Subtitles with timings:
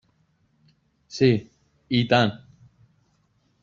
[1.19, 1.29] Sí,
[2.01, 2.37] i tant.